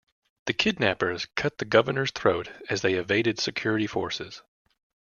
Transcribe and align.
The 0.47 0.53
kidnappers 0.53 1.27
cut 1.35 1.59
the 1.59 1.65
governor's 1.65 2.09
throat 2.09 2.49
as 2.71 2.81
they 2.81 2.95
evaded 2.95 3.37
security 3.37 3.85
forces. 3.85 4.41